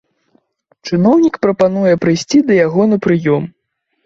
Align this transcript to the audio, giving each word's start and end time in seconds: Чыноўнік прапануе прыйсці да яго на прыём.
Чыноўнік 0.87 1.37
прапануе 1.47 1.93
прыйсці 2.07 2.41
да 2.49 2.53
яго 2.65 2.89
на 2.97 3.01
прыём. 3.09 3.49